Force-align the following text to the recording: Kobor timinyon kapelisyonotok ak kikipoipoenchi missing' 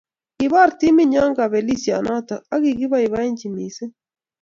Kobor 0.37 0.69
timinyon 0.79 1.31
kapelisyonotok 1.37 2.41
ak 2.53 2.59
kikipoipoenchi 2.63 3.47
missing' 3.55 3.95